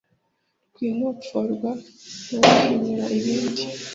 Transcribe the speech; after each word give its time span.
Rwinopforwa 0.73 1.71
nabahinyura 2.29 3.05
ibindi 3.17 3.63